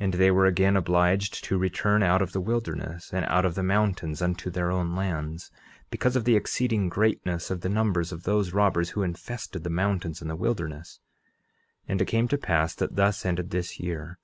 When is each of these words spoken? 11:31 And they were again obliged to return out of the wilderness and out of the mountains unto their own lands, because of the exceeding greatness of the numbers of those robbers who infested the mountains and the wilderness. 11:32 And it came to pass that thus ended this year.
11:31 0.00 0.04
And 0.04 0.14
they 0.14 0.30
were 0.30 0.46
again 0.46 0.76
obliged 0.78 1.44
to 1.44 1.58
return 1.58 2.02
out 2.02 2.22
of 2.22 2.32
the 2.32 2.40
wilderness 2.40 3.12
and 3.12 3.26
out 3.26 3.44
of 3.44 3.54
the 3.54 3.62
mountains 3.62 4.22
unto 4.22 4.48
their 4.48 4.70
own 4.70 4.96
lands, 4.96 5.50
because 5.90 6.16
of 6.16 6.24
the 6.24 6.36
exceeding 6.36 6.88
greatness 6.88 7.50
of 7.50 7.60
the 7.60 7.68
numbers 7.68 8.12
of 8.12 8.22
those 8.22 8.54
robbers 8.54 8.88
who 8.96 9.02
infested 9.02 9.62
the 9.62 9.68
mountains 9.68 10.22
and 10.22 10.30
the 10.30 10.36
wilderness. 10.36 11.00
11:32 11.84 11.84
And 11.88 12.00
it 12.00 12.06
came 12.06 12.28
to 12.28 12.38
pass 12.38 12.74
that 12.76 12.96
thus 12.96 13.26
ended 13.26 13.50
this 13.50 13.78
year. 13.78 14.18